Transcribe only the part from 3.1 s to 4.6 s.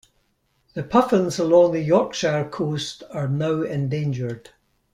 are now endangered.